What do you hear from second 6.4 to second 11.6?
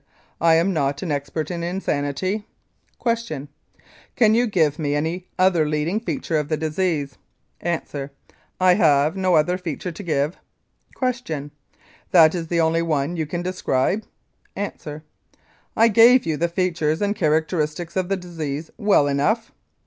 the disease? A.I I have no other feature to give. Q.